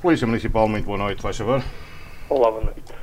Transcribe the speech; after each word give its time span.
Polícia 0.00 0.26
Municipal, 0.26 0.66
muito 0.66 0.86
boa 0.86 0.96
noite, 0.96 1.20
faz 1.20 1.36
favor. 1.36 1.62
Olá, 2.30 2.50
boa 2.50 2.64
noite. 2.64 3.00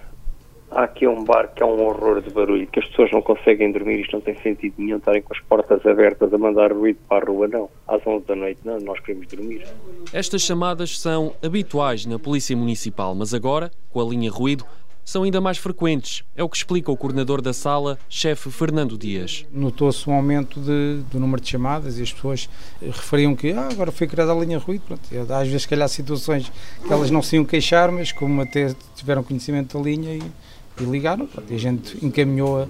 Há 0.72 0.84
aqui 0.84 1.08
um 1.08 1.24
bar 1.24 1.48
que 1.54 1.62
é 1.62 1.66
um 1.66 1.80
horror 1.86 2.22
de 2.22 2.32
barulho, 2.32 2.66
que 2.68 2.80
as 2.80 2.88
pessoas 2.88 3.12
não 3.12 3.22
conseguem 3.22 3.72
dormir, 3.72 4.02
isto 4.02 4.14
não 4.14 4.22
tem 4.22 4.36
sentido 4.42 4.74
nenhum 4.80 4.98
estarem 4.98 5.22
com 5.22 5.32
as 5.32 5.40
portas 5.42 5.86
abertas 5.86 6.34
a 6.34 6.38
mandar 6.40 6.74
ruído 6.74 6.98
para 7.08 7.24
a 7.24 7.30
rua, 7.30 7.48
não. 7.48 7.70
Às 7.88 8.06
11 8.06 8.26
da 8.26 8.36
noite, 8.36 8.62
não, 8.66 8.80
nós 8.80 9.00
queremos 9.00 9.28
dormir. 9.28 9.64
Estas 10.12 10.42
chamadas 10.42 11.00
são 11.00 11.36
habituais 11.42 12.06
na 12.08 12.18
Polícia 12.18 12.58
Municipal, 12.58 13.14
mas 13.14 13.32
agora, 13.32 13.72
com 13.92 14.02
a 14.02 14.04
linha 14.04 14.32
ruído, 14.32 14.66
são 15.08 15.24
ainda 15.24 15.40
mais 15.40 15.58
frequentes. 15.58 16.22
É 16.36 16.44
o 16.44 16.50
que 16.50 16.58
explica 16.58 16.92
o 16.92 16.98
coordenador 16.98 17.42
da 17.42 17.54
sala, 17.54 17.98
chefe 18.10 18.52
Fernando 18.52 18.98
Dias. 18.98 19.46
Notou-se 19.54 20.08
um 20.10 20.12
aumento 20.12 20.60
de, 20.60 21.02
do 21.10 21.18
número 21.18 21.42
de 21.42 21.48
chamadas 21.48 21.98
e 21.98 22.02
as 22.02 22.12
pessoas 22.12 22.50
referiam 22.82 23.34
que 23.34 23.54
ah, 23.54 23.70
agora 23.72 23.90
foi 23.90 24.06
criada 24.06 24.34
a 24.34 24.36
linha 24.36 24.58
ruído. 24.58 24.82
Pronto. 24.82 25.02
Às 25.34 25.48
vezes, 25.48 25.62
se 25.62 25.68
calhar, 25.70 25.88
situações 25.88 26.52
que 26.86 26.92
elas 26.92 27.10
não 27.10 27.22
se 27.22 27.38
iam 27.38 27.46
queixar, 27.46 27.90
mas 27.90 28.12
como 28.12 28.42
até 28.42 28.76
tiveram 28.98 29.24
conhecimento 29.24 29.78
da 29.78 29.82
linha 29.82 30.14
e, 30.14 30.22
e 30.82 30.84
ligaram, 30.84 31.26
pronto, 31.26 31.54
e 31.54 31.56
a 31.56 31.60
gente 31.60 32.06
encaminhou 32.06 32.64
a, 32.64 32.68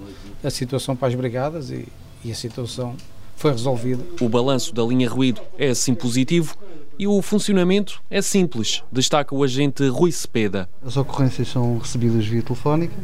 a 0.48 0.52
situação 0.52 0.96
para 0.96 1.08
as 1.08 1.16
brigadas 1.16 1.72
e, 1.72 1.88
e 2.24 2.32
a 2.32 2.36
situação 2.36 2.96
foi 3.36 3.50
resolvida. 3.50 4.04
O 4.22 4.30
balanço 4.30 4.76
da 4.76 4.84
linha 4.84 5.10
ruído 5.10 5.42
é 5.58 5.70
assim 5.70 5.96
positivo 5.96 6.56
e 7.00 7.08
o 7.08 7.22
funcionamento 7.22 8.02
é 8.10 8.22
simples, 8.22 8.84
destaca 8.92 9.36
o 9.36 9.44
agente 9.44 9.88
Rui 9.88 10.12
Cepeda. 10.12 10.68
As 10.84 10.98
ocorrências 10.98 11.48
são 11.48 11.78
recebidas 11.78 12.26
via 12.26 12.42
telefónica, 12.42 12.96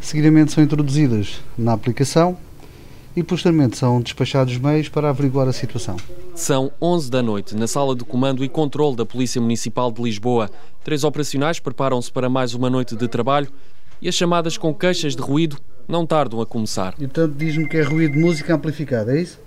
seguidamente 0.00 0.52
são 0.52 0.62
introduzidas 0.64 1.40
na 1.56 1.72
aplicação 1.72 2.36
e 3.14 3.22
posteriormente 3.22 3.76
são 3.76 4.00
despachados 4.00 4.56
meios 4.58 4.88
para 4.88 5.10
averiguar 5.10 5.46
a 5.46 5.52
situação. 5.52 5.96
São 6.34 6.72
11 6.80 7.10
da 7.10 7.22
noite 7.22 7.54
na 7.54 7.66
sala 7.66 7.94
de 7.94 8.04
comando 8.04 8.44
e 8.44 8.48
controle 8.48 8.96
da 8.96 9.06
Polícia 9.06 9.40
Municipal 9.40 9.92
de 9.92 10.02
Lisboa. 10.02 10.50
Três 10.82 11.04
operacionais 11.04 11.60
preparam-se 11.60 12.10
para 12.10 12.28
mais 12.28 12.54
uma 12.54 12.70
noite 12.70 12.96
de 12.96 13.06
trabalho 13.06 13.48
e 14.00 14.08
as 14.08 14.14
chamadas 14.14 14.56
com 14.56 14.74
queixas 14.74 15.14
de 15.14 15.22
ruído 15.22 15.58
não 15.86 16.06
tardam 16.06 16.40
a 16.40 16.46
começar. 16.46 16.94
E 16.98 17.06
portanto 17.06 17.34
diz-me 17.36 17.68
que 17.68 17.76
é 17.76 17.82
ruído 17.82 18.14
de 18.14 18.18
música 18.18 18.54
amplificada, 18.54 19.16
é 19.16 19.20
isso? 19.22 19.38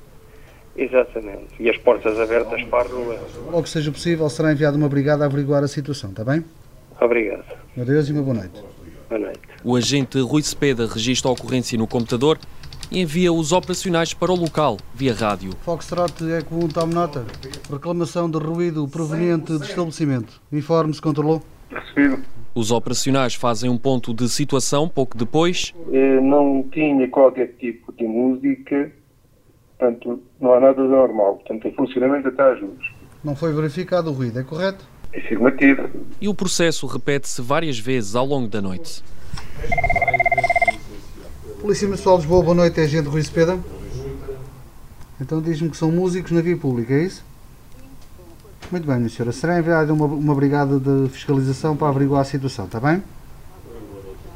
Exatamente. 0.76 1.48
E 1.60 1.70
as 1.70 1.78
portas 1.78 2.20
abertas 2.20 2.62
para 2.64 2.90
a 2.90 2.92
rua. 2.92 3.20
Logo 3.46 3.64
que 3.64 3.70
seja 3.70 3.92
possível, 3.92 4.30
será 4.30 4.52
enviada 4.52 4.78
uma 4.78 4.90
brigada 4.90 5.24
a 5.24 5.28
averiguar 5.28 5.64
a 5.64 5.68
situação, 5.68 6.10
está 6.10 6.24
bem? 6.24 6.44
Obrigado. 7.00 7.44
Adeus 7.80 8.10
e 8.10 8.12
uma 8.12 8.22
boa 8.24 8.36
noite. 8.36 8.64
Boa 9.10 9.20
noite. 9.20 9.40
O 9.64 9.76
agente 9.76 10.20
Rui 10.20 10.42
Cepeda 10.42 10.88
registra 10.88 11.30
a 11.30 11.34
ocorrência 11.34 11.78
no 11.78 11.88
computador 11.88 12.38
e 12.92 13.02
envia 13.02 13.32
os 13.32 13.52
operacionais 13.52 14.14
para 14.14 14.32
o 14.32 14.36
local, 14.36 14.78
via 14.94 15.14
rádio. 15.14 15.52
Foxtrot 15.64 16.32
é 16.32 16.42
com 16.42 16.68
tome 16.68 16.94
nota. 16.94 17.26
Reclamação 17.72 18.30
de 18.30 18.38
ruído 18.38 18.88
proveniente 18.88 19.54
do 19.58 19.64
estabelecimento. 19.64 20.42
Informe 20.52 20.94
se 20.94 21.02
controlou. 21.02 21.42
Recebido. 21.70 22.24
Os 22.54 22.72
operacionais 22.72 23.34
fazem 23.36 23.70
um 23.70 23.78
ponto 23.78 24.14
de 24.14 24.30
situação 24.30 24.88
pouco 24.88 25.18
depois. 25.18 25.74
Eh, 25.92 26.22
Não 26.22 26.64
tinha 26.72 27.08
qualquer 27.10 27.48
tipo 27.60 27.92
de 27.92 28.06
música, 28.06 28.92
portanto, 29.78 30.22
não 30.40 30.54
há 30.54 30.60
nada 30.60 30.82
de 30.82 30.88
normal. 30.88 31.36
Portanto, 31.36 31.68
em 31.68 31.74
funcionamento 31.74 32.28
até 32.28 32.54
às 32.54 32.62
luzes. 32.62 32.92
Não 33.24 33.36
foi 33.36 33.54
verificado 33.54 34.10
o 34.10 34.14
ruído, 34.14 34.40
é 34.40 34.44
correto? 34.44 34.86
Afirmativo. 35.16 35.90
E 36.20 36.28
o 36.28 36.34
processo 36.34 36.86
repete-se 36.88 37.42
várias 37.42 37.80
vezes 37.80 38.16
ao 38.16 38.26
longo 38.26 38.48
da 38.48 38.62
noite. 38.62 39.04
Polícia 41.62 41.88
Municipal 41.88 42.18
de 42.18 42.22
Lisboa, 42.24 42.44
boa 42.44 42.56
noite, 42.56 42.80
é 42.80 42.84
agente 42.84 43.08
Rui 43.08 43.24
Cepeda. 43.24 43.58
Então 45.20 45.42
diz-me 45.42 45.70
que 45.70 45.78
são 45.78 45.92
músicos 45.92 46.32
na 46.32 46.42
via 46.42 46.58
pública, 46.58 46.94
é 46.94 47.04
isso? 47.04 47.26
Muito 48.72 48.86
bem, 48.86 48.98
minha 48.98 49.10
senhora. 49.10 49.32
Será 49.32 49.58
enviada 49.58 49.94
uma, 49.94 50.06
uma 50.06 50.36
brigada 50.36 50.80
de 50.80 51.10
fiscalização 51.10 51.78
para 51.78 51.88
averiguar 51.88 52.22
a 52.22 52.26
situação, 52.26 52.66
está 52.66 52.80
bem? 52.80 53.02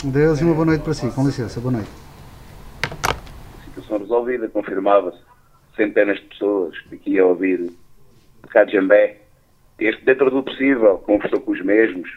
Deus 0.03 0.39
e 0.39 0.45
uma 0.45 0.53
boa 0.53 0.65
noite 0.65 0.81
para 0.81 0.93
si. 0.93 1.09
Com 1.11 1.25
licença, 1.25 1.59
boa 1.59 1.73
noite. 1.73 1.89
situação 3.65 3.97
resolvida, 3.99 4.47
confirmava-se. 4.47 5.28
Centenas 5.79 6.17
de 6.17 6.25
pessoas 6.25 6.75
aqui 6.91 7.17
a 7.17 7.25
ouvir 7.25 7.71
Ricardo 8.43 8.69
Jambé. 8.69 9.15
Este, 9.79 10.03
dentro 10.03 10.29
do 10.29 10.43
possível, 10.43 10.97
conversou 10.97 11.39
com 11.39 11.53
os 11.53 11.63
mesmos, 11.63 12.09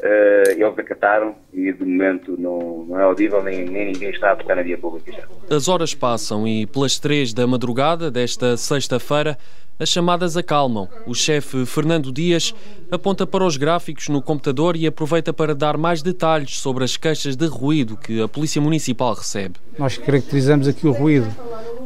eh, 0.00 0.54
eles 0.56 0.78
acataram 0.78 1.34
e 1.52 1.72
de 1.72 1.84
momento 1.84 2.36
não, 2.38 2.84
não 2.84 3.00
é 3.00 3.02
audível, 3.02 3.42
nem, 3.42 3.64
nem 3.64 3.86
ninguém 3.86 4.10
está 4.10 4.30
a 4.30 4.36
tocar 4.36 4.54
na 4.54 4.62
via 4.62 4.78
pública 4.78 5.10
já. 5.10 5.24
As 5.54 5.66
horas 5.66 5.92
passam 5.92 6.46
e, 6.46 6.66
pelas 6.66 7.00
três 7.00 7.34
da 7.34 7.48
madrugada 7.48 8.12
desta 8.12 8.56
sexta-feira, 8.56 9.36
as 9.76 9.88
chamadas 9.88 10.36
acalmam. 10.36 10.88
O 11.04 11.14
chefe 11.14 11.66
Fernando 11.66 12.12
Dias 12.12 12.54
aponta 12.92 13.26
para 13.26 13.44
os 13.44 13.56
gráficos 13.56 14.08
no 14.08 14.22
computador 14.22 14.76
e 14.76 14.86
aproveita 14.86 15.32
para 15.32 15.52
dar 15.52 15.76
mais 15.76 16.00
detalhes 16.00 16.60
sobre 16.60 16.84
as 16.84 16.96
queixas 16.96 17.34
de 17.34 17.46
ruído 17.46 17.96
que 17.96 18.22
a 18.22 18.28
Polícia 18.28 18.62
Municipal 18.62 19.14
recebe. 19.14 19.54
Nós 19.76 19.98
caracterizamos 19.98 20.68
aqui 20.68 20.86
o 20.86 20.92
ruído 20.92 21.28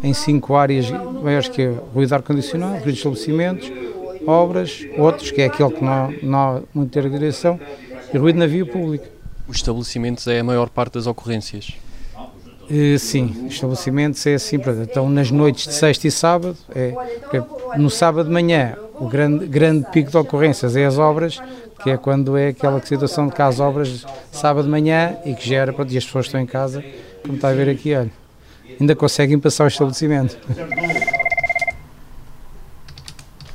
em 0.04 0.12
cinco 0.12 0.54
áreas 0.54 0.90
maiores 0.90 1.48
que 1.48 1.62
é 1.62 1.74
ruído 1.94 2.12
ar-condicionado, 2.12 2.74
ruído 2.74 2.92
de 2.92 2.98
estabelecimentos, 2.98 3.72
obras, 4.26 4.86
outros, 4.98 5.30
que 5.30 5.40
é 5.40 5.46
aquele 5.46 5.70
que 5.70 5.82
não, 5.82 6.14
não 6.22 6.38
há 6.38 6.62
muita 6.74 7.00
direção, 7.08 7.58
e 8.12 8.18
ruído 8.18 8.38
na 8.38 8.46
via 8.46 8.66
pública. 8.66 9.08
Os 9.48 9.56
estabelecimentos 9.56 10.26
é 10.26 10.40
a 10.40 10.44
maior 10.44 10.68
parte 10.68 10.94
das 10.94 11.06
ocorrências. 11.06 11.72
Eh, 12.70 12.98
Sim, 12.98 13.46
estabelecimentos 13.48 14.26
é 14.26 14.34
assim, 14.34 14.58
então 14.82 15.08
nas 15.08 15.30
noites 15.30 15.66
de 15.66 15.74
sexta 15.74 16.06
e 16.06 16.10
sábado, 16.10 16.56
é, 16.74 16.90
porque 17.20 17.42
no 17.78 17.88
sábado 17.88 18.26
de 18.26 18.32
manhã 18.32 18.76
o 19.00 19.08
grande, 19.08 19.46
grande 19.46 19.90
pico 19.90 20.10
de 20.10 20.16
ocorrências 20.16 20.76
é 20.76 20.84
as 20.84 20.98
obras, 20.98 21.40
que 21.82 21.90
é 21.90 21.96
quando 21.96 22.36
é 22.36 22.48
aquela 22.48 22.80
situação 22.84 23.26
de 23.28 23.34
que 23.34 23.40
há 23.42 23.46
as 23.46 23.58
obras 23.58 24.06
sábado 24.30 24.64
de 24.64 24.70
manhã 24.70 25.16
e 25.24 25.34
que 25.34 25.46
gera, 25.46 25.72
pronto, 25.72 25.92
e 25.92 25.98
as 25.98 26.04
pessoas 26.04 26.26
estão 26.26 26.40
em 26.40 26.46
casa, 26.46 26.84
como 27.22 27.34
está 27.34 27.48
a 27.48 27.54
ver 27.54 27.68
aqui, 27.70 27.94
olha, 27.94 28.10
ainda 28.80 28.94
conseguem 28.94 29.38
passar 29.38 29.64
o 29.64 29.68
estabelecimento. 29.68 30.38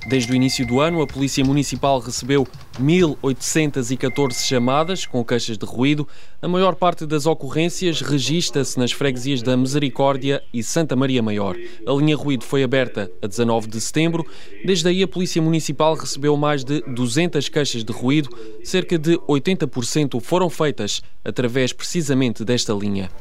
Desde 0.09 0.31
o 0.31 0.35
início 0.35 0.65
do 0.65 0.79
ano, 0.79 1.03
a 1.03 1.07
Polícia 1.07 1.45
Municipal 1.45 1.99
recebeu 1.99 2.47
1.814 2.81 4.43
chamadas 4.43 5.05
com 5.05 5.23
queixas 5.23 5.55
de 5.55 5.67
ruído. 5.67 6.07
A 6.41 6.47
maior 6.47 6.73
parte 6.73 7.05
das 7.05 7.27
ocorrências 7.27 8.01
registra-se 8.01 8.79
nas 8.79 8.91
freguesias 8.91 9.43
da 9.43 9.55
Misericórdia 9.55 10.41
e 10.51 10.63
Santa 10.63 10.95
Maria 10.95 11.21
Maior. 11.21 11.55
A 11.85 11.91
linha 11.91 12.17
ruído 12.17 12.43
foi 12.43 12.63
aberta 12.63 13.11
a 13.21 13.27
19 13.27 13.67
de 13.67 13.79
setembro. 13.79 14.25
Desde 14.65 14.89
aí, 14.89 15.03
a 15.03 15.07
Polícia 15.07 15.39
Municipal 15.43 15.93
recebeu 15.93 16.35
mais 16.35 16.63
de 16.63 16.81
200 16.87 17.47
queixas 17.47 17.83
de 17.83 17.93
ruído. 17.93 18.35
Cerca 18.63 18.97
de 18.97 19.15
80% 19.27 20.19
foram 20.21 20.49
feitas 20.49 21.03
através 21.23 21.71
precisamente 21.71 22.43
desta 22.43 22.73
linha. 22.73 23.11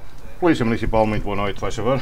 Polícia 0.41 0.65
Municipal, 0.65 1.05
muito 1.05 1.25
boa 1.25 1.35
noite, 1.35 1.59
faz 1.59 1.75
favor. 1.75 2.01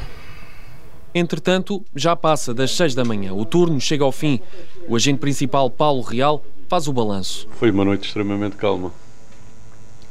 Entretanto, 1.15 1.83
já 1.95 2.15
passa 2.15 2.53
das 2.53 2.71
6 2.73 2.95
da 2.95 3.03
manhã. 3.03 3.33
O 3.33 3.47
turno 3.47 3.81
chega 3.81 4.05
ao 4.05 4.13
fim. 4.13 4.39
O 4.87 4.95
agente 4.95 5.19
principal, 5.19 5.71
Paulo 5.71 6.03
Real, 6.03 6.45
faz 6.69 6.87
o 6.87 6.93
balanço. 6.93 7.49
Foi 7.53 7.71
uma 7.71 7.83
noite 7.83 8.07
extremamente 8.07 8.57
calma. 8.57 8.93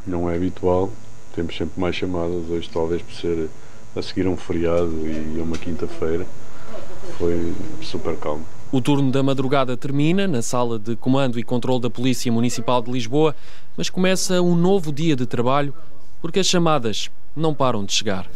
Não 0.07 0.27
é 0.27 0.35
habitual, 0.35 0.91
temos 1.35 1.55
sempre 1.55 1.79
mais 1.79 1.95
chamadas. 1.95 2.49
Hoje, 2.49 2.67
talvez 2.67 3.03
por 3.03 3.13
ser 3.13 3.47
a 3.95 4.01
seguir 4.01 4.25
a 4.25 4.29
um 4.31 4.37
feriado 4.37 4.91
e 5.07 5.39
a 5.39 5.43
uma 5.43 5.57
quinta-feira, 5.57 6.25
foi 7.19 7.53
super 7.83 8.15
calmo. 8.17 8.43
O 8.71 8.81
turno 8.81 9.11
da 9.11 9.21
madrugada 9.21 9.77
termina 9.77 10.27
na 10.27 10.41
sala 10.41 10.79
de 10.79 10.95
comando 10.95 11.39
e 11.39 11.43
controle 11.43 11.79
da 11.79 11.91
Polícia 11.91 12.31
Municipal 12.31 12.81
de 12.81 12.91
Lisboa, 12.91 13.35
mas 13.77 13.87
começa 13.87 14.41
um 14.41 14.55
novo 14.55 14.91
dia 14.91 15.15
de 15.15 15.27
trabalho 15.27 15.71
porque 16.19 16.39
as 16.39 16.47
chamadas 16.47 17.11
não 17.35 17.53
param 17.53 17.83
de 17.83 17.93
chegar. 17.93 18.27